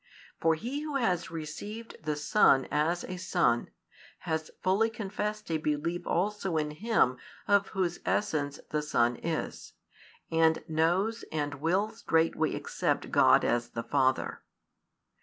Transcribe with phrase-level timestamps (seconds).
[0.39, 3.69] For he who has received the Son as a Son,
[4.21, 9.73] has fully confessed a belief also in Him of Whose essence the Son is,
[10.31, 14.41] and knows and will straightway accept God as the Father.